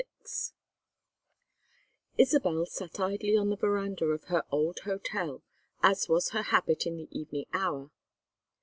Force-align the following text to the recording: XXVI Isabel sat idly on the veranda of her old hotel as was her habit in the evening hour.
XXVI 0.25 0.53
Isabel 2.17 2.65
sat 2.65 2.99
idly 2.99 3.37
on 3.37 3.51
the 3.51 3.55
veranda 3.55 4.05
of 4.05 4.23
her 4.29 4.43
old 4.49 4.79
hotel 4.79 5.43
as 5.83 6.09
was 6.09 6.31
her 6.31 6.41
habit 6.41 6.87
in 6.87 6.97
the 6.97 7.07
evening 7.15 7.45
hour. 7.53 7.91